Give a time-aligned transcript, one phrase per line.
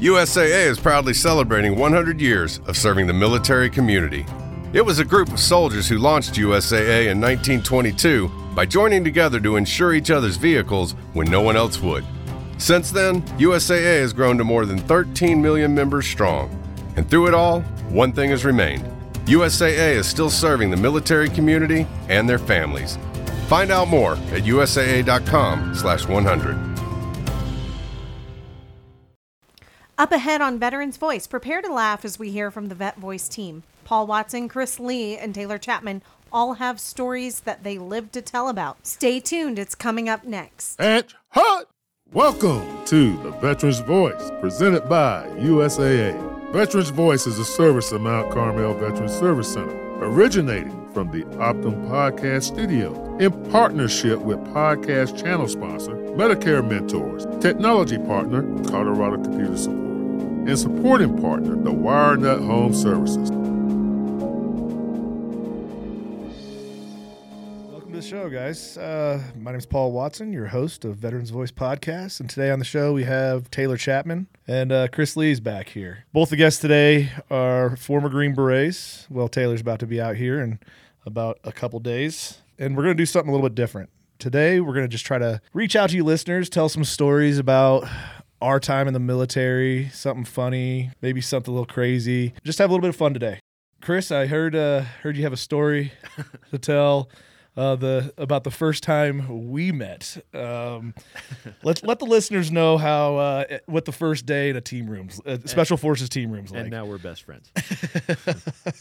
[0.00, 4.24] USAA is proudly celebrating 100 years of serving the military community.
[4.72, 9.56] It was a group of soldiers who launched USAA in 1922 by joining together to
[9.56, 12.04] insure each other's vehicles when no one else would.
[12.58, 16.48] Since then, USAA has grown to more than 13 million members strong.
[16.94, 18.84] And through it all, one thing has remained.
[19.24, 22.98] USAA is still serving the military community and their families.
[23.48, 26.67] Find out more at usaa.com/100.
[29.98, 33.28] Up ahead on Veterans Voice, prepare to laugh as we hear from the Vet Voice
[33.28, 33.64] team.
[33.84, 36.02] Paul Watson, Chris Lee, and Taylor Chapman
[36.32, 38.86] all have stories that they live to tell about.
[38.86, 40.80] Stay tuned, it's coming up next.
[40.80, 41.64] And hot!
[42.12, 46.52] Welcome to the Veterans Voice, presented by USAA.
[46.52, 51.88] Veterans Voice is a service of Mount Carmel Veterans Service Center, originating from the Optum
[51.88, 59.87] Podcast Studio in partnership with podcast channel sponsor Medicare Mentors, technology partner Colorado Computer Support,
[60.46, 63.30] and supporting partner the WireNut Home Services.
[67.70, 68.76] Welcome to the show, guys.
[68.78, 72.20] Uh, my name is Paul Watson, your host of Veterans Voice Podcast.
[72.20, 76.04] And today on the show, we have Taylor Chapman and uh, Chris Lee's back here.
[76.12, 79.06] Both the guests today are former Green Berets.
[79.10, 80.60] Well, Taylor's about to be out here in
[81.04, 82.38] about a couple days.
[82.58, 83.90] And we're going to do something a little bit different.
[84.18, 87.38] Today, we're going to just try to reach out to you listeners, tell some stories
[87.38, 87.86] about
[88.40, 92.32] our time in the military, something funny, maybe something a little crazy.
[92.44, 93.40] Just have a little bit of fun today.
[93.80, 95.92] Chris, I heard uh, heard you have a story
[96.50, 97.08] to tell
[97.58, 100.16] uh, the about the first time we met.
[100.32, 100.94] Um,
[101.64, 105.20] let let the listeners know how uh, what the first day in a team rooms,
[105.26, 106.62] uh, special forces team rooms like.
[106.62, 107.50] and now we're best friends.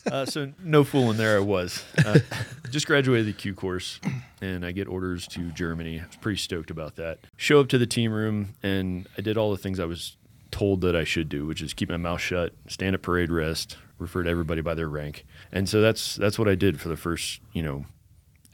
[0.11, 1.83] uh, so no fooling, there I was.
[2.05, 2.20] Uh,
[2.70, 4.00] just graduated the Q course,
[4.42, 6.00] and I get orders to Germany.
[6.00, 7.17] I was pretty stoked about that.
[7.36, 10.17] Show up to the team room, and I did all the things I was
[10.52, 13.75] told that I should do, which is keep my mouth shut, stand at parade rest,
[13.98, 16.98] refer to everybody by their rank, and so that's that's what I did for the
[16.98, 17.86] first, you know.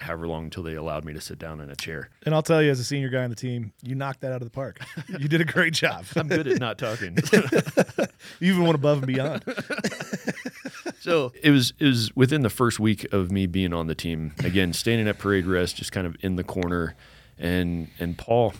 [0.03, 2.09] However long until they allowed me to sit down in a chair.
[2.25, 4.41] and I'll tell you, as a senior guy on the team, you knocked that out
[4.41, 4.79] of the park.
[5.07, 6.05] You did a great job.
[6.15, 7.17] I'm good at not talking.
[8.39, 9.43] You even went above and beyond.
[10.99, 14.33] So it was it was within the first week of me being on the team.
[14.43, 16.95] Again, standing at parade rest, just kind of in the corner,
[17.37, 18.53] and and Paul,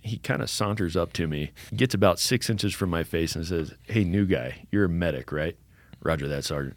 [0.00, 3.44] he kind of saunters up to me, gets about six inches from my face, and
[3.46, 5.56] says, "Hey, new guy, you're a medic, right?"
[6.02, 6.76] Roger that, sergeant.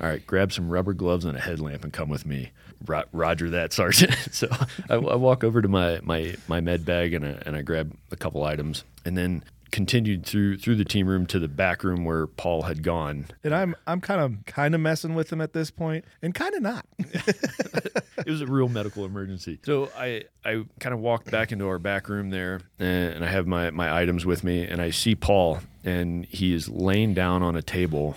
[0.00, 2.50] All right, grab some rubber gloves and a headlamp and come with me.
[2.86, 4.16] Ro- Roger that, sergeant.
[4.32, 4.48] so
[4.88, 7.94] I, I walk over to my my my med bag and I, and I grab
[8.10, 12.04] a couple items, and then continued through through the team room to the back room
[12.04, 15.52] where Paul had gone And I'm I'm kind of kind of messing with him at
[15.52, 16.86] this point, and kind of not.
[16.98, 19.58] it was a real medical emergency.
[19.64, 23.46] So I, I kind of walked back into our back room there, and I have
[23.46, 27.56] my, my items with me, and I see Paul, and he is laying down on
[27.56, 28.16] a table.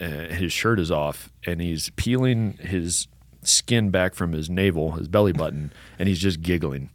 [0.00, 3.08] Uh, his shirt is off, and he's peeling his
[3.48, 6.90] skin back from his navel, his belly button, and he's just giggling.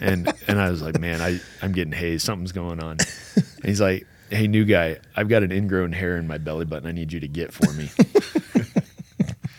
[0.00, 2.24] And and I was like, man, I I'm getting hazed.
[2.24, 2.98] Something's going on.
[3.36, 6.88] And he's like, hey, new guy, I've got an ingrown hair in my belly button.
[6.88, 7.90] I need you to get for me.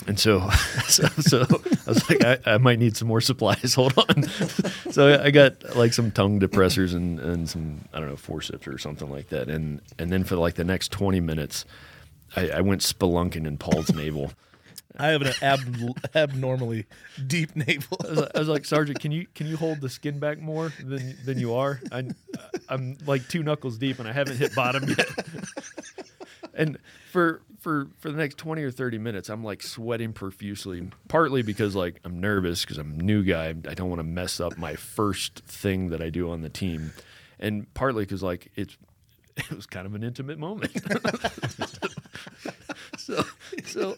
[0.08, 0.50] And so,
[0.88, 3.74] so, so I was like, I, I might need some more supplies.
[3.76, 4.24] Hold on.
[4.92, 8.78] so I, got like some tongue depressors and, and some, I don't know, forceps or
[8.78, 9.50] something like that.
[9.50, 11.66] And, and then for like the next 20 minutes,
[12.36, 14.31] I, I went spelunking in Paul's navel.
[14.97, 16.85] I have an ab- abnormally
[17.25, 17.97] deep navel.
[18.03, 20.72] I was, I was like, Sergeant, can you can you hold the skin back more
[20.84, 21.80] than than you are?
[21.91, 22.09] I,
[22.69, 25.08] I'm like two knuckles deep and I haven't hit bottom yet.
[26.53, 26.78] and
[27.12, 30.90] for for for the next 20 or 30 minutes, I'm like sweating profusely.
[31.08, 33.50] Partly because like I'm nervous because I'm new guy.
[33.50, 36.94] I don't want to mess up my first thing that I do on the team,
[37.40, 38.78] and partly because like it's
[39.38, 40.72] it was kind of an intimate moment.
[42.97, 43.24] so
[43.66, 43.97] so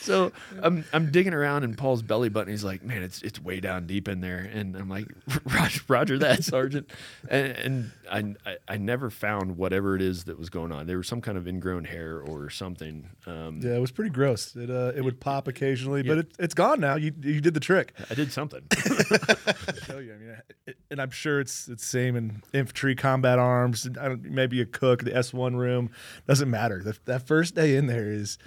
[0.00, 2.50] so I'm I'm digging around in Paul's belly button.
[2.50, 5.06] He's like, "Man, it's it's way down deep in there." And I'm like,
[5.44, 6.90] "Roger, Roger that, Sergeant."
[7.28, 10.86] And, and I, I I never found whatever it is that was going on.
[10.86, 13.08] There was some kind of ingrown hair or something.
[13.26, 14.56] Um, Yeah, it was pretty gross.
[14.56, 16.96] It uh, it would pop occasionally, but it, it's gone now.
[16.96, 17.94] You you did the trick.
[18.10, 18.62] I did something.
[19.86, 20.14] show you.
[20.14, 20.36] I mean,
[20.66, 23.88] it, and I'm sure it's it's same in infantry, combat arms.
[24.00, 25.90] I don't, maybe a cook, the S1 room
[26.26, 26.82] doesn't matter.
[26.82, 28.38] That that first day in there is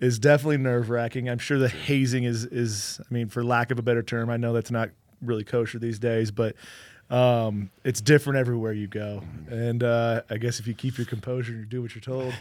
[0.00, 1.28] is definitely nerve wracking.
[1.28, 3.00] I'm sure the hazing is is.
[3.00, 4.90] I mean, for lack of a better term, I know that's not
[5.22, 6.54] really kosher these days, but.
[7.10, 11.52] Um, it's different everywhere you go, and uh, I guess if you keep your composure
[11.52, 12.34] and you do what you're told,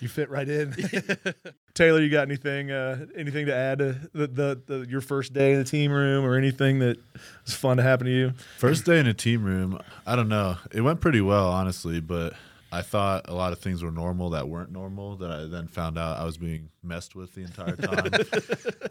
[0.00, 0.74] you fit right in.
[1.74, 5.52] Taylor, you got anything uh, anything to add to the, the, the your first day
[5.52, 6.96] in the team room or anything that
[7.44, 8.32] was fun to happen to you?
[8.56, 10.56] First day in a team room, I don't know.
[10.72, 12.32] It went pretty well, honestly, but
[12.74, 15.16] I thought a lot of things were normal that weren't normal.
[15.16, 18.10] That I then found out I was being messed with the entire time.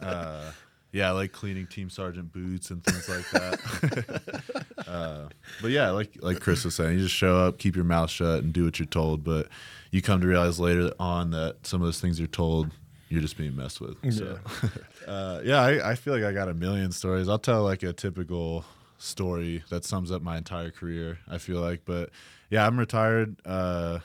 [0.00, 0.52] uh,
[0.90, 4.64] yeah, I like cleaning team sergeant boots and things like that.
[4.88, 5.28] uh,
[5.60, 8.42] but yeah, like like Chris was saying, you just show up, keep your mouth shut,
[8.42, 9.22] and do what you're told.
[9.22, 9.48] But
[9.90, 12.70] you come to realize later on that some of those things you're told,
[13.10, 13.96] you're just being messed with.
[14.14, 14.38] So,
[15.06, 17.28] uh, yeah, I, I feel like I got a million stories.
[17.28, 18.64] I'll tell like a typical
[19.04, 21.18] story that sums up my entire career.
[21.28, 22.10] I feel like, but
[22.50, 23.36] yeah, I'm retired.
[23.44, 24.00] Uh,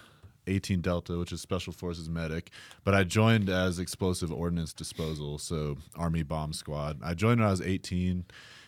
[0.47, 2.49] 18 Delta, which is Special Forces medic,
[2.83, 6.99] but I joined as explosive ordnance disposal, so Army bomb squad.
[7.03, 8.25] I joined when I was 18,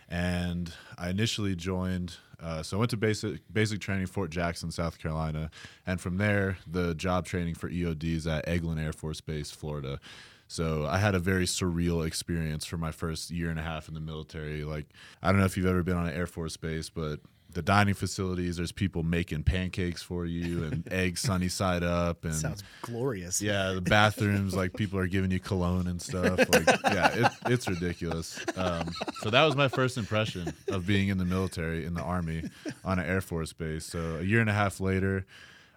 [0.08, 2.18] and I initially joined.
[2.42, 5.50] Uh, so I went to basic basic training Fort Jackson, South Carolina,
[5.88, 10.00] and from there the job training for EODs at Eglin Air Force Base, Florida.
[10.52, 13.94] So I had a very surreal experience for my first year and a half in
[13.94, 14.66] the military.
[14.66, 14.86] Like
[15.24, 17.22] I don't know if you've ever been on an Air Force base, but
[17.54, 22.36] the dining facilities, there's people making pancakes for you and eggs sunny side up and
[22.36, 23.42] Sounds glorious.
[23.42, 26.38] yeah, the bathrooms like people are giving you cologne and stuff.
[26.52, 28.38] Like, yeah, it, it's ridiculous.
[28.58, 32.44] Um, so that was my first impression of being in the military in the army
[32.84, 33.86] on an Air Force base.
[33.86, 35.26] So a year and a half later,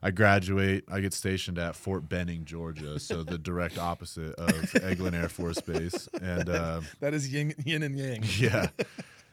[0.04, 0.84] I graduate.
[0.92, 5.60] I get stationed at Fort Benning, Georgia, so the direct opposite of Eglin Air Force
[5.60, 6.48] Base, and.
[6.50, 8.22] Um, That is yin, yin and yang.
[8.38, 8.68] yeah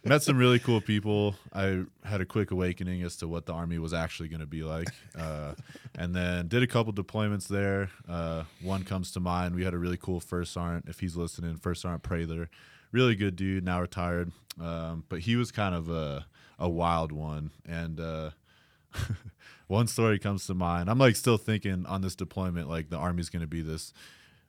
[0.04, 3.78] met some really cool people i had a quick awakening as to what the army
[3.78, 4.88] was actually going to be like
[5.18, 5.54] uh,
[5.96, 9.78] and then did a couple deployments there uh, one comes to mind we had a
[9.78, 12.50] really cool first sergeant if he's listening first sergeant Prather.
[12.92, 16.26] really good dude now retired um, but he was kind of a,
[16.58, 18.32] a wild one and uh,
[19.72, 23.30] one story comes to mind i'm like still thinking on this deployment like the army's
[23.30, 23.94] going to be this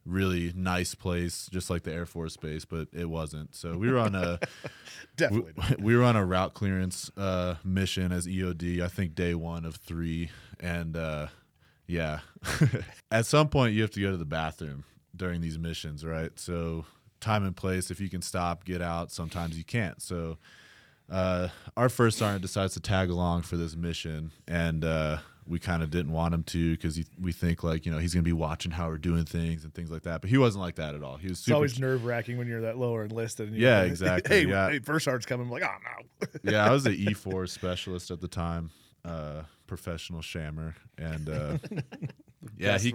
[0.05, 3.55] really nice place, just like the Air Force Base, but it wasn't.
[3.55, 4.39] So we were on a
[5.17, 5.53] Definitely.
[5.79, 8.81] we, we were on a route clearance uh, mission as EOD.
[8.81, 10.31] I think day one of three,
[10.61, 11.29] and uh,
[11.87, 12.21] yeah,
[13.11, 14.85] at some point you have to go to the bathroom
[15.15, 16.39] during these missions, right?
[16.39, 16.85] So
[17.21, 17.91] time and place.
[17.91, 19.13] If you can stop, get out.
[19.13, 20.01] Sometimes you can't.
[20.01, 20.39] So.
[21.13, 25.83] Uh, our first sergeant decides to tag along for this mission, and uh, we kind
[25.83, 28.73] of didn't want him to because we think like you know he's gonna be watching
[28.73, 30.23] how we're doing things and things like that.
[30.23, 31.19] But he wasn't like that at all.
[31.19, 31.57] He was It's super.
[31.57, 33.49] always nerve wracking when you're that lower enlisted.
[33.49, 34.71] And you Yeah, exactly, Hey, yeah.
[34.71, 35.47] hey, first sergeant's coming.
[35.47, 36.27] I'm like, oh no.
[36.51, 38.71] yeah, I was an E four specialist at the time,
[39.05, 41.59] uh, professional shammer, and uh,
[42.57, 42.95] yeah, he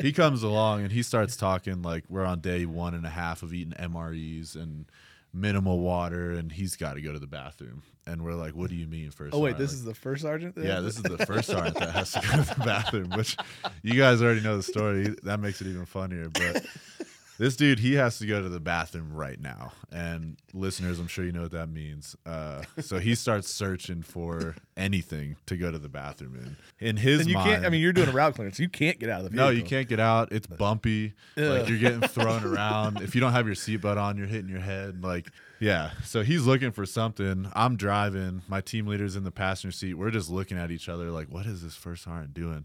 [0.00, 3.42] he comes along and he starts talking like we're on day one and a half
[3.42, 4.84] of eating MREs and
[5.32, 8.76] minimal water, and he's got to go to the bathroom, and we're like, what do
[8.76, 9.34] you mean first?
[9.34, 10.54] Oh wait, sergeant?" this is the first sergeant.
[10.56, 13.36] Yeah, this is the first sergeant that has to go to the bathroom, which
[13.82, 15.14] you guys already know the story.
[15.22, 16.28] That makes it even funnier.
[16.28, 16.66] But
[17.38, 19.72] this dude, he has to go to the bathroom right now.
[19.92, 22.16] And listeners, I'm sure you know what that means.
[22.26, 26.34] Uh, so he starts searching for anything to go to the bathroom
[26.80, 26.86] in.
[26.88, 27.64] In his And you mind, can't.
[27.66, 28.58] I mean, you're doing a route clearance.
[28.58, 29.46] You can't get out of the vehicle.
[29.46, 30.32] no, you can't get out.
[30.32, 31.14] It's bumpy.
[31.36, 31.44] Ugh.
[31.44, 33.00] Like you're getting thrown around.
[33.00, 35.02] If you don't have your seatbelt on, you're hitting your head.
[35.04, 35.28] Like,
[35.60, 35.90] yeah.
[36.04, 37.48] So he's looking for something.
[37.54, 38.42] I'm driving.
[38.48, 39.94] My team leader's in the passenger seat.
[39.94, 42.64] We're just looking at each other like, what is this first sergeant doing?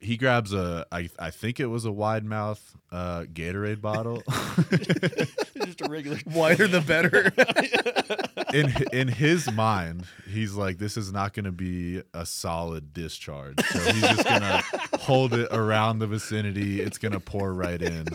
[0.00, 4.22] He grabs a, I, I think it was a wide mouth uh, Gatorade bottle.
[5.64, 6.18] Just a regular.
[6.26, 7.32] Wider the better.
[8.54, 13.60] in in his mind, he's like, this is not going to be a solid discharge.
[13.66, 14.62] So he's just going to
[15.00, 16.80] hold it around the vicinity.
[16.80, 18.06] It's going to pour right in.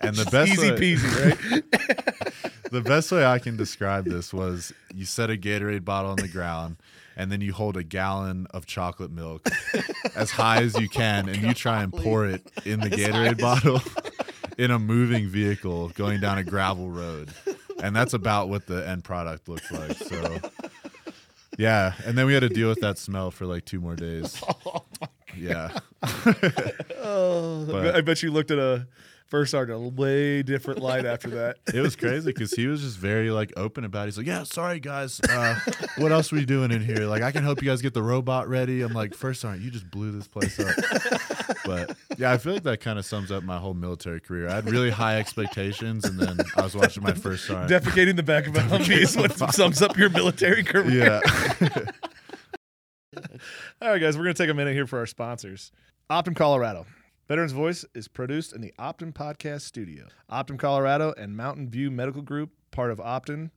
[0.00, 2.70] And the best Easy way, peasy, right?
[2.70, 6.28] the best way I can describe this was you set a Gatorade bottle on the
[6.28, 6.76] ground
[7.16, 9.48] and then you hold a gallon of chocolate milk
[10.14, 13.80] as high as you can and you try and pour it in the Gatorade bottle
[14.58, 17.30] in a moving vehicle going down a gravel road.
[17.82, 19.96] And that's about what the end product looks like.
[19.96, 20.38] So
[21.58, 24.42] yeah, and then we had to deal with that smell for like two more days.
[24.66, 24.84] Oh
[25.36, 25.78] yeah.
[26.00, 28.86] But- I bet you looked at a
[29.36, 31.58] first sergeant a way different light after that.
[31.74, 34.06] it was crazy because he was just very like open about it.
[34.06, 35.58] He's like, "Yeah, sorry guys, uh,
[35.98, 37.06] what else were you doing in here?
[37.06, 39.70] Like, I can help you guys get the robot ready." I'm like, first sergeant, you
[39.70, 40.74] just blew this place up."
[41.66, 44.48] but yeah, I feel like that kind of sums up my whole military career.
[44.48, 47.84] I had really high expectations, and then I was watching my first sergeant.
[47.84, 51.20] Defecating the back of a Humvee is what sums up your military career.
[51.22, 51.60] yeah,
[53.82, 55.72] All right, guys, we're going to take a minute here for our sponsors.
[56.08, 56.86] Optum Colorado.
[57.28, 60.06] Veterans Voice is produced in the Optum Podcast Studio.
[60.30, 63.50] Optum Colorado and Mountain View Medical Group, part of Optum,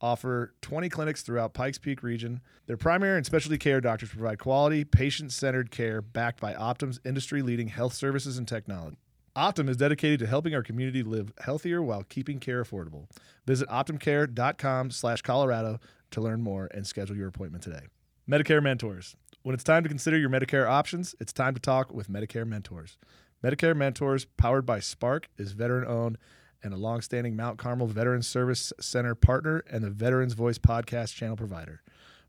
[0.00, 2.40] offer 20 clinics throughout Pikes Peak region.
[2.66, 7.92] Their primary and specialty care doctors provide quality, patient-centered care backed by Optum's industry-leading health
[7.92, 8.96] services and technology.
[9.36, 13.10] Optum is dedicated to helping our community live healthier while keeping care affordable.
[13.46, 15.78] Visit optumcare.com slash Colorado
[16.10, 17.82] to learn more and schedule your appointment today.
[18.26, 19.14] Medicare Mentors.
[19.44, 22.96] When it's time to consider your Medicare options, it's time to talk with Medicare Mentors.
[23.44, 26.16] Medicare Mentors, powered by Spark, is veteran owned
[26.62, 31.36] and a longstanding Mount Carmel Veterans Service Center partner and the Veterans Voice podcast channel
[31.36, 31.82] provider.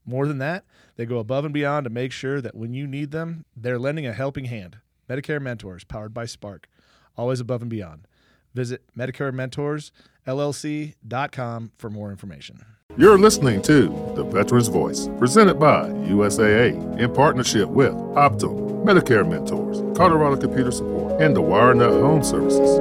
[0.05, 0.65] More than that,
[0.97, 4.05] they go above and beyond to make sure that when you need them, they're lending
[4.05, 4.79] a helping hand.
[5.09, 6.67] Medicare Mentors, powered by Spark,
[7.15, 8.09] always above and beyond.
[8.53, 12.74] Visit MedicareMentorsLLC.com for more information.
[12.97, 19.79] You're listening to The Veteran's Voice, presented by USAA in partnership with Optum, Medicare Mentors,
[19.97, 22.79] Colorado Computer Support, and the WireNut Home Services.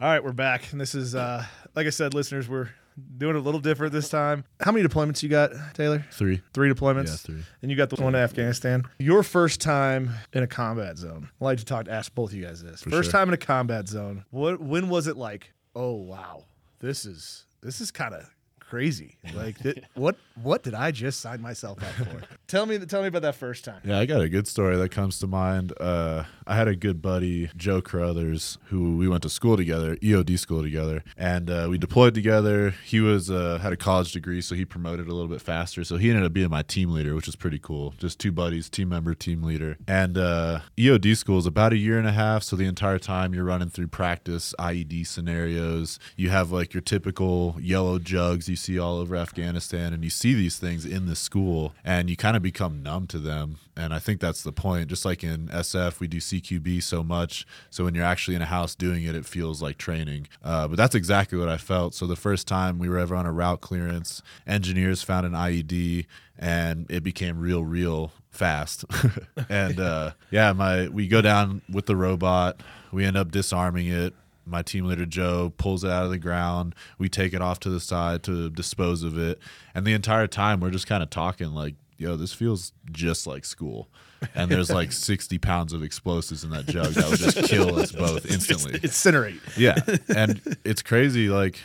[0.00, 0.72] All right, we're back.
[0.72, 1.44] And this is, uh,
[1.76, 2.70] like I said, listeners, we're
[3.18, 4.44] doing a little different this time.
[4.60, 6.04] How many deployments you got, Taylor?
[6.10, 6.40] Three.
[6.54, 7.08] Three deployments?
[7.08, 7.42] Yeah, three.
[7.60, 8.84] And you got the one to Afghanistan.
[8.98, 11.28] Your first time in a combat zone.
[11.40, 12.82] I'd like to talk, ask both of you guys this.
[12.82, 13.12] first sure.
[13.12, 14.24] time in a combat zone.
[14.30, 14.60] What?
[14.60, 15.52] When was it like?
[15.74, 16.44] Oh wow,
[16.78, 18.34] this is this is kind of
[18.68, 19.16] crazy.
[19.34, 22.22] Like, th- what what did I just sign myself up for?
[22.46, 23.80] tell me tell me about that first time.
[23.84, 25.72] Yeah, I got a good story that comes to mind.
[25.80, 30.38] Uh, I had a good buddy, Joe Carruthers, who we went to school together, EOD
[30.38, 32.74] school together, and uh, we deployed together.
[32.84, 35.84] He was uh, had a college degree, so he promoted a little bit faster.
[35.84, 37.94] So he ended up being my team leader, which was pretty cool.
[37.98, 39.78] Just two buddies, team member, team leader.
[39.88, 42.42] And uh, EOD school is about a year and a half.
[42.42, 45.98] So the entire time you're running through practice IED scenarios.
[46.16, 50.32] You have like your typical yellow jugs you see all over Afghanistan, and you see
[50.32, 53.58] these things in the school, and you kind of become numb to them.
[53.76, 54.88] And I think that's the point.
[54.88, 58.46] Just like in SF, we do CQB so much, so when you're actually in a
[58.46, 60.26] house doing it, it feels like training.
[60.42, 61.94] Uh, but that's exactly what I felt.
[61.94, 66.06] So the first time we were ever on a route clearance, engineers found an IED,
[66.38, 68.86] and it became real, real fast.
[69.50, 72.62] and uh, yeah, my we go down with the robot.
[72.90, 74.14] We end up disarming it.
[74.46, 76.74] My team leader Joe pulls it out of the ground.
[76.98, 79.38] We take it off to the side to dispose of it.
[79.74, 83.44] And the entire time we're just kind of talking like, yo, this feels just like
[83.44, 83.88] school.
[84.34, 87.92] And there's like 60 pounds of explosives in that jug that would just kill us
[87.92, 88.78] both instantly.
[88.80, 89.40] Incinerate.
[89.56, 89.76] Yeah.
[90.14, 91.28] And it's crazy.
[91.28, 91.60] Like,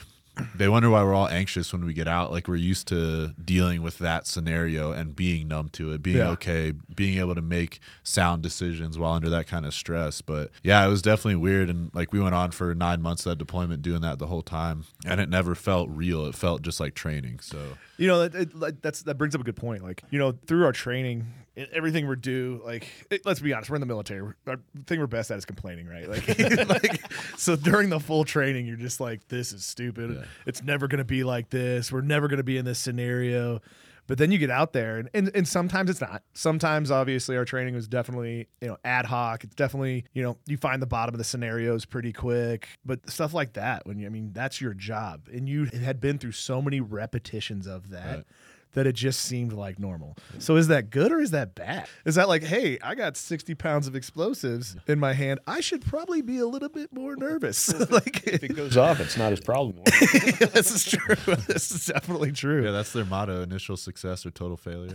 [0.56, 2.32] they wonder why we're all anxious when we get out.
[2.32, 6.30] Like, we're used to dealing with that scenario and being numb to it, being Yeah.
[6.32, 10.22] okay, being able to make sound decisions while under that kind of stress.
[10.22, 11.70] But yeah, it was definitely weird.
[11.70, 14.42] And like, we went on for nine months of that deployment doing that the whole
[14.44, 14.86] time.
[15.06, 16.26] And it never felt real.
[16.26, 17.40] It felt just like training.
[17.42, 17.58] So,
[17.98, 19.84] You know, that, it, that's that brings up a good point.
[19.84, 23.76] Like, you know, through our training, everything we're due, like, it, let's be honest, we're
[23.76, 24.34] in the military.
[24.48, 26.10] Our thing we're best at is complaining, right?
[26.10, 26.28] Like,
[26.70, 30.16] like, so during the full training, you're just like, this is stupid.
[30.16, 30.26] Yeah.
[30.46, 31.92] It's never going to be like this.
[31.92, 33.62] We're never going to be in this scenario.
[34.08, 36.24] But then you get out there, and, and and sometimes it's not.
[36.34, 39.46] Sometimes, obviously, our training was definitely you know ad hoc.
[39.46, 42.68] It's definitely you know you find the bottom of the scenarios pretty quick.
[42.84, 46.18] But stuff like that, when you, I mean, that's your job, and you had been
[46.18, 48.16] through so many repetitions of that.
[48.16, 48.26] Right.
[48.74, 50.16] That it just seemed like normal.
[50.40, 51.88] So is that good or is that bad?
[52.06, 55.40] Is that like, hey, I got sixty pounds of explosives in my hand.
[55.46, 57.74] I should probably be a little bit more nervous.
[57.92, 59.84] like, If it goes off, it's not his problem.
[59.86, 61.16] this is true.
[61.48, 62.64] This is definitely true.
[62.64, 64.94] yeah, that's their motto initial success or total failure.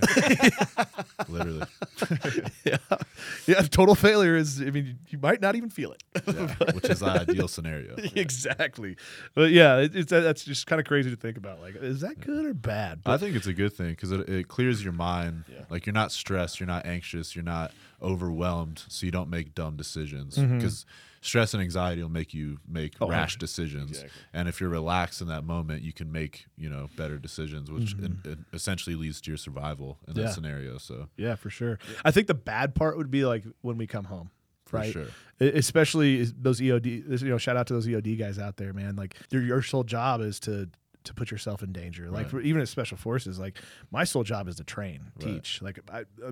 [1.29, 1.63] Literally.
[2.65, 2.77] yeah.
[3.47, 4.61] yeah, total failure is.
[4.61, 6.03] I mean, you might not even feel it.
[6.27, 7.95] Yeah, which is the ideal scenario.
[8.15, 8.97] exactly.
[9.35, 11.61] But yeah, it, it's that's just kind of crazy to think about.
[11.61, 13.01] Like, is that good or bad?
[13.07, 15.45] I think it's a good thing because it, it clears your mind.
[15.71, 19.77] Like you're not stressed, you're not anxious, you're not overwhelmed, so you don't make dumb
[19.77, 20.37] decisions.
[20.37, 20.59] Mm-hmm.
[20.59, 20.87] Because
[21.21, 23.91] stress and anxiety will make you make Oh, rash decisions.
[23.91, 24.11] Exactly.
[24.33, 27.93] And if you're relaxed in that moment, you can make you know better decisions, which
[27.95, 30.21] in, it essentially leads to your survival in Mm-hmm.
[30.21, 30.27] Yeah.
[30.27, 30.79] that scenario.
[30.79, 31.79] So yeah, for sure.
[32.05, 34.31] I think the bad part would be like when we come home.
[34.67, 34.93] For right?
[34.93, 35.07] sure.
[35.41, 38.97] Especially those EOD, you know, shout out to those EOD guys out there, man.
[38.97, 40.69] Like your your sole job is to
[41.07, 42.11] to put yourself in danger.
[42.11, 42.31] Like Right.
[42.31, 43.59] for, even as special forces, like
[43.91, 45.35] my sole job is to train, Right.
[45.35, 45.61] teach.
[45.63, 45.81] Like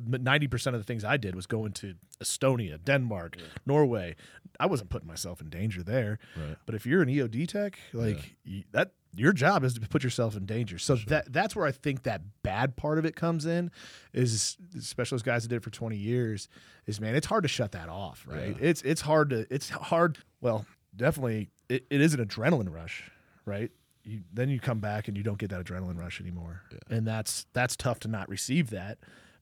[0.06, 4.16] ninety percent of the things I did was going to Estonia, Denmark, Norway.
[4.60, 6.18] I wasn't putting myself in danger there.
[6.36, 6.56] Right.
[6.66, 10.36] But if you're an EOD tech, like y that, your job is to put yourself
[10.36, 10.76] in danger.
[10.78, 13.70] So that that's where I think that bad part of it comes in.
[14.12, 16.48] Is especially those guys that did it for 20 years.
[16.86, 18.56] Is man, it's hard to shut that off, right?
[18.60, 20.18] It's it's hard to it's hard.
[20.40, 23.10] Well, definitely, it, it is an adrenaline rush,
[23.46, 23.70] right?
[24.04, 27.46] You, then you come back and you don't get that adrenaline rush anymore, and that's
[27.54, 28.98] that's tough to not receive that.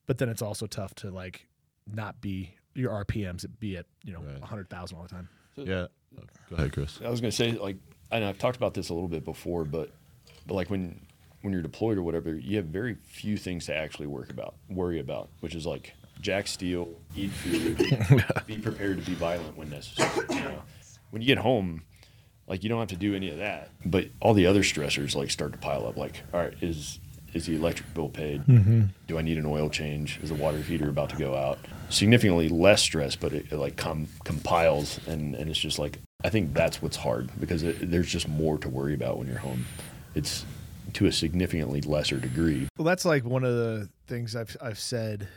[0.07, 1.49] But then it's also tough to like
[1.93, 4.41] not be your RPMs be at you know Right.
[4.41, 5.29] 100,000 all the time.
[5.57, 5.87] yeah.
[6.19, 7.01] Oh, go ahead, Chris.
[7.05, 7.77] I was going to say, like,
[8.11, 9.91] and I've talked about this a little bit before, but,
[10.47, 11.01] but like when
[11.41, 15.01] when you're deployed or whatever, you have very few things to actually work about, worry
[15.01, 17.79] about, which is like jack steel, eat food,
[18.47, 20.25] be prepared to be violent when necessary.
[20.31, 20.63] You know?
[21.11, 21.83] When you get home,
[22.47, 23.71] like you don't have to do any of that.
[23.85, 25.97] But all the other stressors like start to pile up.
[25.97, 26.99] Like, all right, is
[27.35, 28.45] is the electric bill paid?
[28.45, 28.83] Mm-hmm.
[29.07, 30.21] Do I need an oil change?
[30.23, 31.59] Is the water heater about to go out?
[31.89, 36.31] Significantly less stress, but it, it like com- compiles, and and it's just like I
[36.31, 39.67] think that's what's hard because it, there's just more to worry about when you're home.
[40.15, 40.45] It's
[40.95, 42.69] to a significantly lesser degree.
[42.77, 45.29] Well, that's like one of the things I've I've said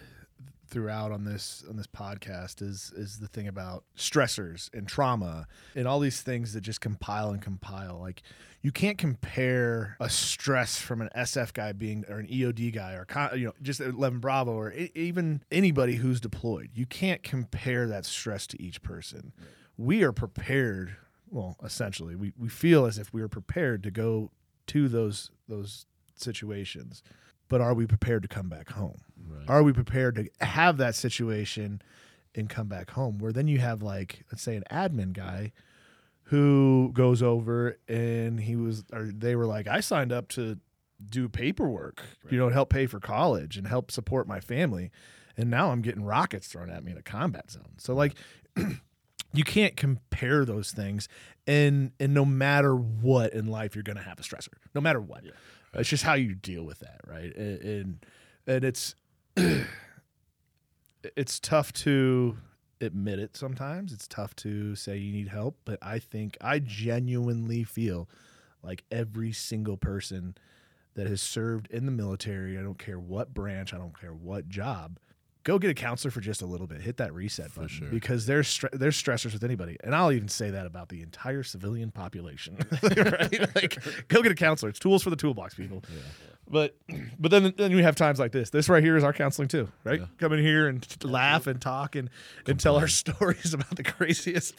[0.76, 5.88] throughout on this on this podcast is is the thing about stressors and trauma and
[5.88, 7.98] all these things that just compile and compile.
[7.98, 8.22] Like
[8.62, 13.08] you can't compare a stress from an SF guy being or an EOD guy or
[13.38, 16.72] you know just 11 Bravo or even anybody who's deployed.
[16.74, 19.32] You can't compare that stress to each person.
[19.78, 20.98] We are prepared.
[21.30, 24.30] Well, essentially, we, we feel as if we are prepared to go
[24.68, 25.86] to those those
[26.18, 27.02] situations
[27.48, 29.50] but are we prepared to come back home Right.
[29.50, 31.82] are we prepared to have that situation
[32.34, 33.18] and come back home?
[33.20, 35.52] Where then you have like let's say an admin guy
[36.30, 40.58] who goes over and he was or they were like i signed up to
[41.10, 42.02] do paperwork
[42.32, 44.90] you know help pay for college and help support my family
[45.38, 47.76] and now i'm getting rockets thrown at me in a combat zone.
[47.78, 48.16] So like
[49.34, 51.08] you can't compare those things
[51.46, 55.02] and and no matter what in life you're going to have a stressor no matter
[55.02, 55.24] what.
[55.76, 57.36] It's just how you deal with that right?
[57.36, 58.06] And and,
[58.48, 58.96] and it's
[61.16, 62.38] it's tough to
[62.82, 63.94] admit it sometimes.
[63.94, 68.10] It's tough to say you need help but i think i genuinely feel
[68.64, 70.36] like every single person
[70.96, 74.48] that has served in the military i don't care what branch i don't care what
[74.50, 74.98] job
[75.46, 76.82] go get a counselor for just a little bit.
[76.82, 77.88] Hit that reset button sure.
[77.88, 79.78] because there's stre- there's stressors with anybody.
[79.84, 83.56] And i'll even say that about the entire civilian population right?
[83.56, 83.78] Like
[84.10, 84.70] go get a counselor.
[84.70, 85.84] It's tools for the toolbox people.
[85.88, 86.02] Yeah.
[86.50, 86.76] but
[87.18, 88.50] but then then we have times like this.
[88.50, 90.02] This right here is our counseling too right?
[90.02, 90.08] Yeah.
[90.18, 92.10] come in here and t- laugh and talk and,
[92.46, 94.56] and tell our stories about the craziest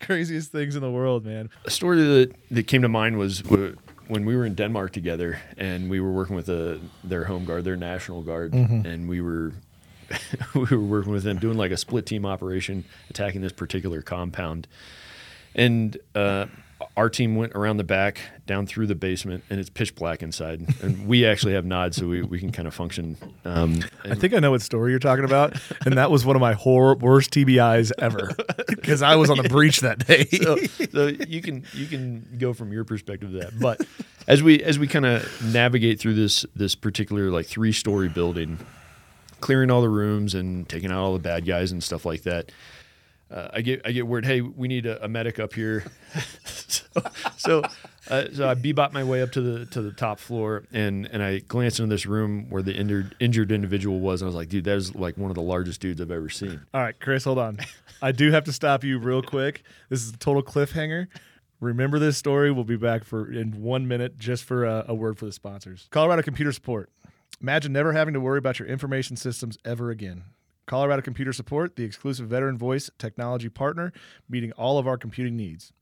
[0.00, 1.50] craziest things in the world man.
[1.64, 3.72] A story that, that came to mind was wh-
[4.10, 7.62] when we were in Denmark together and we were working with the, their home guard,
[7.64, 8.84] their national guard, mm-hmm.
[8.84, 9.52] and we were
[10.54, 14.66] we were working with them doing like a split team operation attacking this particular compound.
[15.54, 16.46] And uh,
[16.96, 20.66] our team went around the back, down through the basement, and it's pitch black inside.
[20.82, 23.16] And we actually have nods, so we, we can kind of function.
[23.44, 26.40] Um, I think I know what story you're talking about, and that was one of
[26.40, 28.30] my horror worst TBIs ever
[28.68, 30.24] because I was on the breach that day.
[30.42, 30.56] so,
[30.90, 33.58] so you can you can go from your perspective to that.
[33.58, 33.86] But
[34.26, 38.58] as we as we kind of navigate through this this particular like three story building,
[39.40, 42.52] clearing all the rooms and taking out all the bad guys and stuff like that.
[43.30, 45.84] Uh, I get I get word, hey, we need a, a medic up here.
[46.44, 46.84] so
[47.36, 47.62] so,
[48.08, 51.22] uh, so I bebop my way up to the to the top floor, and and
[51.22, 54.48] I glanced into this room where the injured injured individual was, and I was like,
[54.48, 56.60] dude, that is like one of the largest dudes I've ever seen.
[56.74, 57.58] All right, Chris, hold on.
[58.02, 59.62] I do have to stop you real quick.
[59.90, 61.06] This is a total cliffhanger.
[61.60, 62.50] Remember this story.
[62.50, 65.86] We'll be back for in one minute just for a, a word for the sponsors.
[65.90, 66.90] Colorado Computer Support.
[67.42, 70.24] Imagine never having to worry about your information systems ever again.
[70.66, 73.92] Colorado Computer Support, the exclusive veteran voice technology partner,
[74.28, 75.72] meeting all of our computing needs.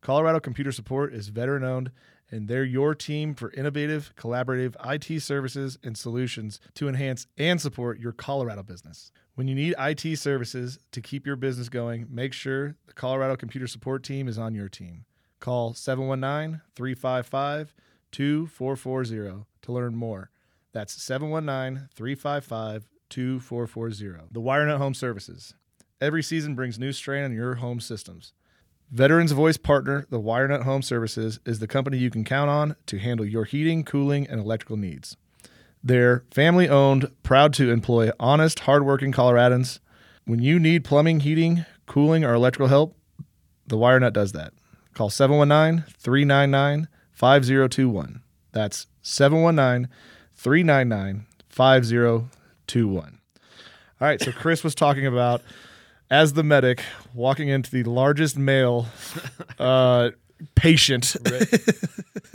[0.00, 1.90] Colorado Computer Support is veteran owned,
[2.30, 8.00] and they're your team for innovative, collaborative IT services and solutions to enhance and support
[8.00, 9.12] your Colorado business.
[9.34, 13.66] When you need IT services to keep your business going, make sure the Colorado Computer
[13.66, 15.04] Support team is on your team.
[15.40, 17.74] Call 719 355
[18.10, 20.30] 2440 to learn more.
[20.72, 24.28] That's 719 355 2440.
[24.30, 25.54] The WireNut Home Services.
[26.00, 28.32] Every season brings new strain on your home systems.
[28.90, 32.98] Veterans Voice partner, the WireNut Home Services, is the company you can count on to
[32.98, 35.16] handle your heating, cooling, and electrical needs.
[35.84, 39.78] They're family owned, proud to employ honest, hardworking Coloradans.
[40.24, 42.96] When you need plumbing, heating, cooling, or electrical help,
[43.66, 44.52] the WireNut does that.
[44.94, 48.22] Call 719 399 5021.
[48.52, 49.90] That's 719
[50.42, 53.18] 399 5021.
[54.00, 55.40] All right, so Chris was talking about
[56.10, 56.82] as the medic
[57.14, 58.86] walking into the largest male
[59.60, 60.10] uh,
[60.56, 61.04] patient.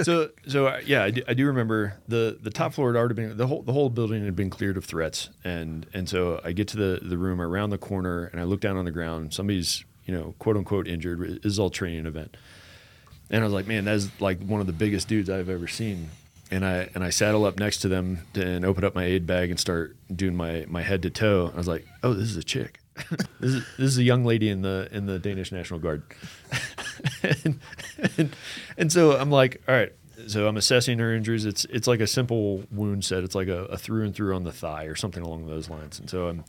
[0.03, 3.15] so so uh, yeah, I do, I do remember the the top floor had already
[3.15, 6.53] been the whole the whole building had been cleared of threats, and and so I
[6.53, 9.33] get to the the room around the corner and I look down on the ground.
[9.33, 11.41] Somebody's you know quote unquote injured.
[11.43, 12.37] This is all training event,
[13.29, 16.09] and I was like, man, that's like one of the biggest dudes I've ever seen.
[16.49, 19.49] And I and I saddle up next to them and open up my aid bag
[19.49, 21.51] and start doing my my head to toe.
[21.53, 22.79] I was like, oh, this is a chick.
[23.39, 26.03] this is this is a young lady in the in the Danish National Guard.
[27.23, 27.59] and,
[28.17, 28.35] and,
[28.77, 29.91] and so I'm like, all right.
[30.27, 31.45] So I'm assessing her injuries.
[31.45, 33.23] It's it's like a simple wound set.
[33.23, 35.99] It's like a, a through and through on the thigh or something along those lines.
[35.99, 36.43] And so I'm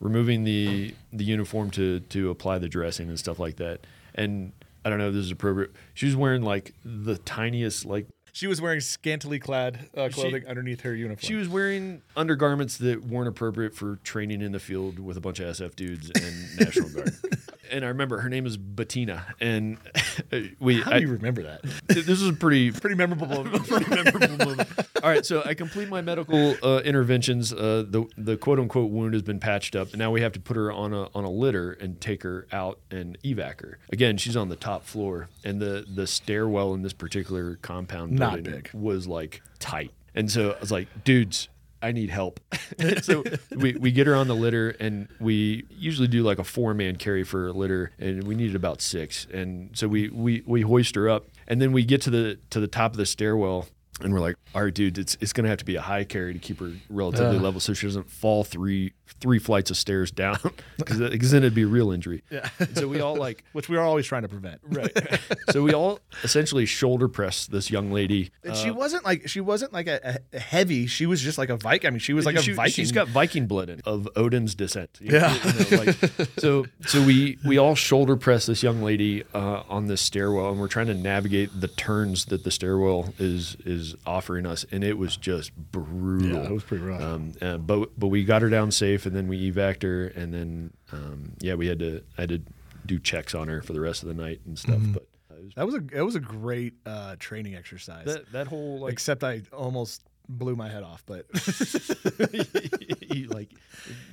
[0.00, 3.86] removing the the uniform to to apply the dressing and stuff like that.
[4.14, 4.52] And
[4.84, 5.72] I don't know if this is appropriate.
[5.94, 10.80] She was wearing like the tiniest like She was wearing scantily clad uh, clothing underneath
[10.80, 11.24] her uniform.
[11.24, 15.38] she was wearing undergarments that weren't appropriate for training in the field with a bunch
[15.38, 17.12] of SF dudes and National Guard.
[17.74, 19.78] And I remember her name is Bettina, and
[20.60, 20.80] we.
[20.80, 21.62] How I, do you remember that?
[21.88, 23.42] this was a pretty Pretty memorable.
[23.64, 24.64] pretty memorable.
[25.02, 27.52] All right, so I complete my medical uh, interventions.
[27.52, 30.40] Uh, the the quote unquote wound has been patched up, and now we have to
[30.40, 33.78] put her on a on a litter and take her out and evac her.
[33.92, 38.44] Again, she's on the top floor, and the the stairwell in this particular compound Not
[38.44, 38.70] big.
[38.72, 39.90] was like tight.
[40.14, 41.48] And so I was like, dudes.
[41.84, 42.40] I need help.
[43.02, 43.22] so
[43.54, 46.96] we, we get her on the litter and we usually do like a four man
[46.96, 49.26] carry for a litter and we needed about six.
[49.32, 52.60] And so we, we, we hoist her up and then we get to the to
[52.60, 53.66] the top of the stairwell
[54.00, 56.32] and we're like, all right, dude, it's it's gonna have to be a high carry
[56.32, 60.38] to keep her relatively level so she doesn't fall three three flights of stairs down
[60.78, 62.22] because then it'd be a real injury.
[62.30, 62.48] Yeah.
[62.74, 64.60] so we all like Which we are always trying to prevent.
[64.68, 64.90] right.
[65.50, 68.30] so we all essentially shoulder press this young lady.
[68.42, 70.86] And she wasn't like she wasn't like a, a heavy.
[70.86, 71.88] She was just like a Viking.
[71.88, 72.72] I mean, she was like a She- Viking.
[72.72, 74.98] She's got Viking blood in of Odin's descent.
[75.00, 75.34] You- Yeah.
[75.34, 79.86] you know, like, so so we we all shoulder press this young lady uh, on
[79.86, 84.46] this stairwell, and we're trying to navigate the turns that the stairwell is is offering
[84.46, 86.42] us, and it was just brutal.
[86.42, 87.00] Yeah, it was pretty rough.
[87.02, 90.32] Um, uh, but but we got her down safe, and then we evac her, and
[90.32, 92.42] then um, yeah, we had to I had to
[92.86, 94.76] do checks on her for the rest of the night and stuff.
[94.76, 94.92] Mm-hmm.
[94.92, 98.06] But uh, was, that was a it was a great uh, training exercise.
[98.06, 101.02] that that whole like Except I almost blew my head off.
[101.06, 101.26] But
[103.14, 103.50] you like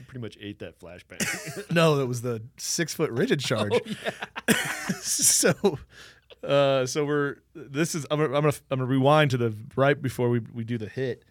[0.08, 1.72] pretty much ate that flashbang.
[1.72, 3.74] no, it was the six foot rigid charge.
[3.74, 4.54] Oh,
[5.02, 5.80] so.
[6.44, 10.02] Uh, so we're this is I'm gonna, I'm gonna I'm gonna rewind to the right
[10.02, 11.24] before we, we do the hit.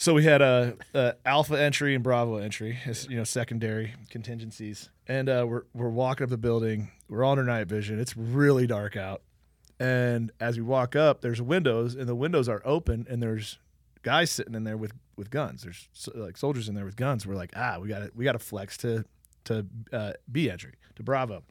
[0.00, 4.88] So we had a, a alpha entry and bravo entry, as you know, secondary contingencies,
[5.06, 6.90] and uh, we're we're walking up the building.
[7.10, 8.00] We're on our night vision.
[8.00, 9.20] It's really dark out,
[9.78, 13.58] and as we walk up, there's windows, and the windows are open, and there's
[14.02, 15.64] guys sitting in there with with guns.
[15.64, 17.26] There's so- like soldiers in there with guns.
[17.26, 19.04] We're like, ah, we got to we got to flex to
[19.44, 21.42] to uh, B entry to Bravo.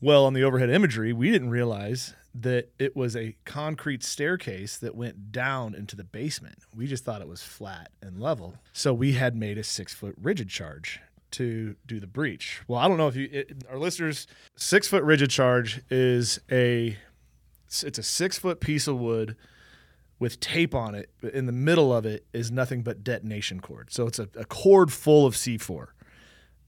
[0.00, 4.94] Well, on the overhead imagery, we didn't realize that it was a concrete staircase that
[4.94, 6.58] went down into the basement.
[6.76, 8.56] We just thought it was flat and level.
[8.74, 11.00] So we had made a six foot rigid charge
[11.32, 12.60] to do the breach.
[12.68, 16.98] Well, I don't know if you, it, our listeners, six foot rigid charge is a,
[17.66, 19.34] it's a six foot piece of wood
[20.18, 21.10] with tape on it.
[21.22, 23.90] But in the middle of it is nothing but detonation cord.
[23.90, 25.88] So it's a, a cord full of C4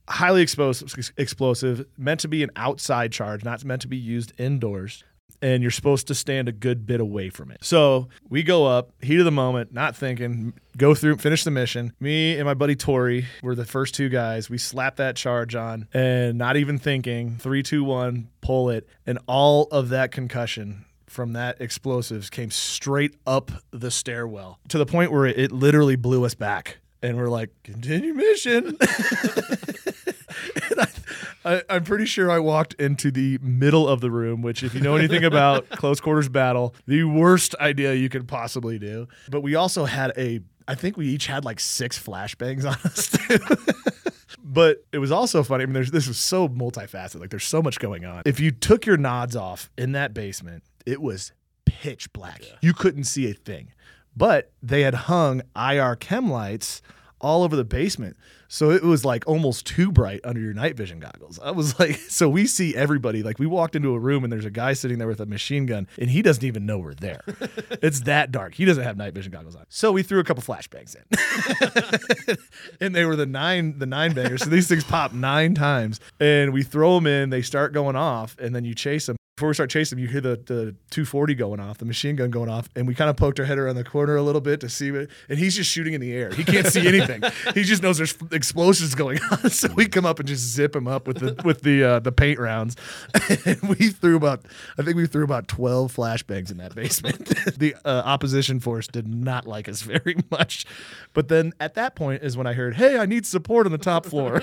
[0.09, 5.03] highly explosive, explosive, meant to be an outside charge, not meant to be used indoors.
[5.41, 7.63] And you're supposed to stand a good bit away from it.
[7.63, 11.93] So we go up, heat of the moment, not thinking, go through, finish the mission.
[12.01, 14.49] Me and my buddy Tori were the first two guys.
[14.49, 18.89] We slap that charge on and not even thinking, three, two, one, pull it.
[19.05, 24.85] And all of that concussion from that explosives came straight up the stairwell to the
[24.85, 26.79] point where it, it literally blew us back.
[27.01, 28.77] And we're like, continue mission.
[30.69, 30.87] and I,
[31.45, 34.81] I, I'm pretty sure I walked into the middle of the room, which, if you
[34.81, 39.07] know anything about close quarters battle, the worst idea you could possibly do.
[39.29, 43.15] But we also had a, I think we each had like six flashbangs on us.
[44.51, 45.61] But it was also funny.
[45.61, 47.19] I mean, there's this was so multifaceted.
[47.19, 48.23] Like, there's so much going on.
[48.25, 51.33] If you took your nods off in that basement, it was
[51.65, 52.41] pitch black.
[52.61, 53.73] You couldn't see a thing.
[54.17, 56.81] But they had hung IR chem lights
[57.21, 58.17] all over the basement.
[58.51, 61.39] So it was like almost too bright under your night vision goggles.
[61.39, 63.21] I was like, so we see everybody.
[63.21, 65.67] Like we walked into a room and there's a guy sitting there with a machine
[65.67, 67.21] gun and he doesn't even know we're there.
[67.81, 68.55] it's that dark.
[68.55, 69.65] He doesn't have night vision goggles on.
[69.69, 72.37] So we threw a couple flashbangs in.
[72.81, 74.43] and they were the nine the nine bangers.
[74.43, 75.99] So these things pop nine times.
[76.19, 79.15] And we throw them in, they start going off, and then you chase them.
[79.37, 82.29] Before we start chasing them, you hear the, the 240 going off, the machine gun
[82.29, 84.59] going off, and we kind of poked our head around the corner a little bit
[84.59, 85.09] to see it.
[85.29, 86.29] And he's just shooting in the air.
[86.31, 87.23] He can't see anything.
[87.53, 89.49] he just knows there's explosions going on.
[89.49, 92.11] So we come up and just zip him up with the with the uh, the
[92.11, 92.75] paint rounds.
[93.45, 94.45] and we threw about
[94.77, 97.25] I think we threw about 12 flashbangs in that basement.
[97.57, 100.65] the uh, opposition force did not like us very much.
[101.13, 103.77] But then at that point is when I heard, "Hey, I need support on the
[103.77, 104.41] top floor,"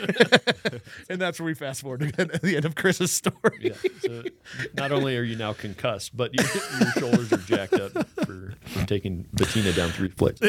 [1.08, 3.58] and that's where we fast forward to the end of Chris's story.
[3.60, 3.72] Yeah.
[4.00, 4.22] So
[4.74, 6.46] not only are you now concussed, but your,
[6.80, 7.92] your shoulders are jacked up
[8.24, 10.42] for, for taking Bettina down three flights.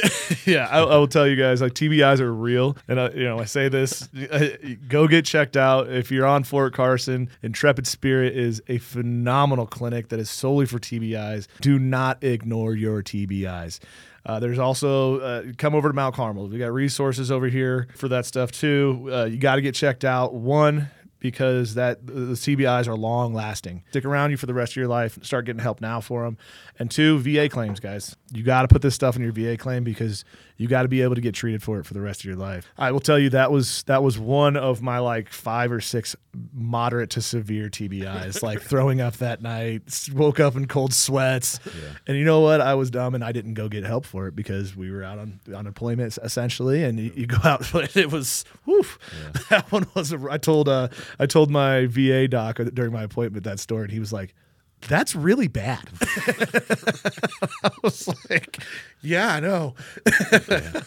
[0.45, 3.36] yeah, I, I will tell you guys, like TBIs are real, and I, you know
[3.39, 4.49] I say this: uh,
[4.87, 7.29] go get checked out if you're on Fort Carson.
[7.41, 11.47] Intrepid Spirit is a phenomenal clinic that is solely for TBIs.
[11.61, 13.79] Do not ignore your TBIs.
[14.25, 16.49] Uh, there's also uh, come over to Mount Carmel.
[16.49, 19.09] We got resources over here for that stuff too.
[19.11, 20.33] Uh, you got to get checked out.
[20.33, 23.83] One because that the TBIs are long lasting.
[23.89, 25.17] Stick around you for the rest of your life.
[25.23, 26.37] Start getting help now for them.
[26.79, 28.15] And two, VA claims, guys.
[28.31, 30.25] You got to put this stuff in your VA claim because
[30.57, 32.35] you got to be able to get treated for it for the rest of your
[32.35, 32.71] life.
[32.77, 36.15] I will tell you that was that was one of my like five or six
[36.53, 41.59] moderate to severe TBIs, like throwing up that night, woke up in cold sweats.
[42.07, 42.61] And you know what?
[42.61, 45.19] I was dumb and I didn't go get help for it because we were out
[45.19, 46.83] on unemployment essentially.
[46.83, 48.85] And you, you go out, but it was, whew,
[49.49, 50.89] that one was, a, I told, uh,
[51.19, 54.33] I told my VA doc during my appointment that story and he was like,
[54.87, 55.89] that's really bad.
[57.63, 58.59] I was like,
[59.01, 59.75] yeah, I know.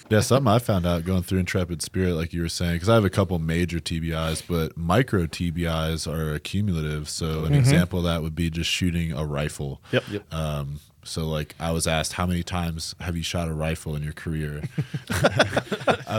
[0.08, 2.94] Yeah, something I found out going through Intrepid Spirit, like you were saying, because I
[2.94, 7.08] have a couple major TBIs, but micro TBIs are accumulative.
[7.08, 9.82] So an example of that would be just shooting a rifle.
[9.92, 10.04] Yep.
[10.10, 10.34] Yep.
[10.34, 14.02] Um, so like I was asked, how many times have you shot a rifle in
[14.02, 14.62] your career?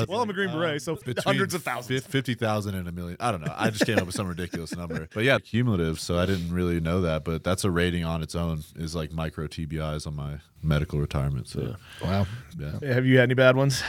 [0.08, 2.06] Well, I'm a Green Beret, so um, hundreds of thousands.
[2.06, 3.17] fifty thousand and a million.
[3.19, 3.54] I don't know.
[3.58, 5.99] I just came up with some ridiculous number, but yeah, cumulative.
[5.99, 8.63] So I didn't really know that, but that's a rating on its own.
[8.77, 11.49] Is like micro TBIs on my medical retirement.
[11.49, 12.25] So Wow.
[12.58, 12.93] yeah.
[12.93, 13.84] Have you had any bad ones?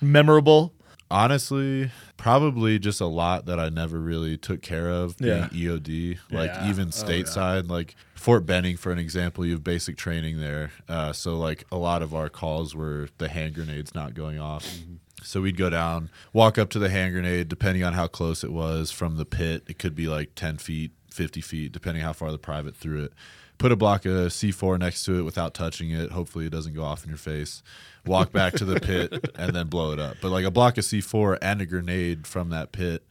[0.00, 0.72] Memorable?
[1.10, 5.70] Honestly, probably just a lot that I never really took care of being Yeah.
[5.76, 6.18] EOD.
[6.30, 6.68] Like Yeah.
[6.68, 10.72] even Oh, stateside, like Fort Benning, for an example, you have basic training there.
[10.88, 14.66] Uh, so like a lot of our calls were the hand grenades not going off.
[14.66, 14.94] Mm-hmm.
[15.22, 18.52] So we'd go down, walk up to the hand grenade, depending on how close it
[18.52, 19.64] was from the pit.
[19.66, 23.12] It could be like 10 feet, 50 feet, depending how far the private threw it.
[23.58, 26.12] Put a block of C4 next to it without touching it.
[26.12, 27.64] Hopefully, it doesn't go off in your face.
[28.08, 30.16] Walk back to the pit and then blow it up.
[30.22, 33.04] But like a block of C4 and a grenade from that pit,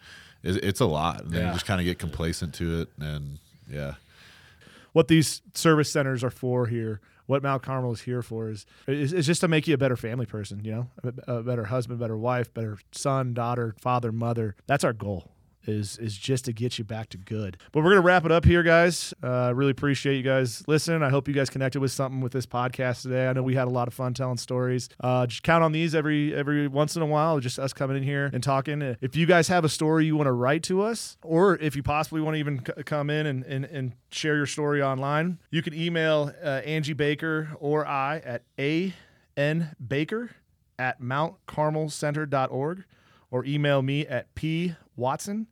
[0.44, 1.22] is it's a lot.
[1.24, 1.48] And then Yeah.
[1.48, 2.90] you just kind of get complacent to it.
[3.00, 3.96] And yeah.
[4.94, 9.12] what these service centers are for here, what Mount Carmel is here for, is, is
[9.14, 10.64] is just to make you a better family person.
[10.64, 10.88] You know,
[11.28, 14.56] a, a better husband, better wife, better son, daughter, father, mother.
[14.66, 15.32] That's our goal.
[15.68, 17.58] Is, is just to get you back to good.
[17.72, 19.14] But we're gonna wrap it up here, guys.
[19.22, 21.04] Uh, really appreciate you guys listening.
[21.04, 23.28] I hope you guys connected with something with this podcast today.
[23.28, 24.88] I know we had a lot of fun telling stories.
[25.00, 27.40] Uh, just count on these every every once in a while.
[27.40, 28.82] Just us coming in here and talking.
[29.02, 31.84] If you guys have a story you want to write to us, or if you
[31.84, 35.62] possibly want to even c- come in and, and, and share your story online, you
[35.62, 38.94] can email uh, Angie Baker or I at a
[39.36, 40.32] n baker
[40.80, 42.84] at mountcarmelcenter.org
[43.30, 45.48] or email me at p watson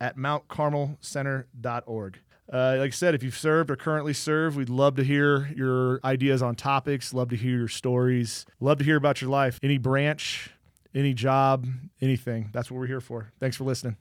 [0.00, 2.18] at mountcarmelcenter.org.
[2.50, 6.00] Uh, like I said, if you've served or currently serve, we'd love to hear your
[6.02, 9.76] ideas on topics, love to hear your stories, love to hear about your life, any
[9.76, 10.50] branch,
[10.94, 11.66] any job,
[12.00, 12.48] anything.
[12.52, 13.32] That's what we're here for.
[13.38, 13.96] Thanks for listening.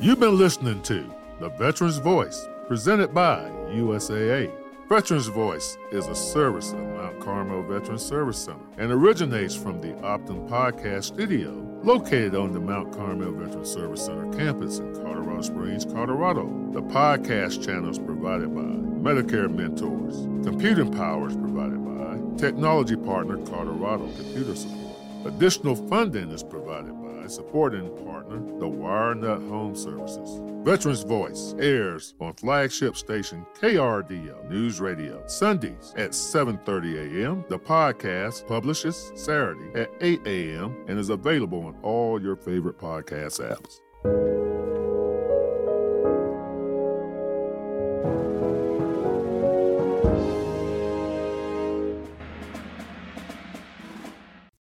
[0.00, 1.04] You've been listening to
[1.40, 4.52] The Veteran's Voice, presented by USAA.
[4.88, 9.88] Veteran's Voice is a service of Mount Carmel Veterans Service Center and originates from the
[10.00, 11.50] Optum Podcast Studio,
[11.82, 16.44] located on the Mount Carmel Veterans Service Center campus in Colorado Springs, Colorado.
[16.72, 20.22] The podcast channel is provided by Medicare Mentors.
[20.46, 24.96] Computing power is provided by Technology Partner Colorado Computer Support.
[25.26, 26.97] Additional funding is provided
[27.28, 30.40] by supporting partner, the WireNut Home Services.
[30.64, 37.44] Veterans Voice airs on flagship station KRDO News Radio Sundays at 7:30 a.m.
[37.48, 40.74] The podcast publishes Saturday at 8 a.m.
[40.88, 44.47] and is available on all your favorite podcast apps.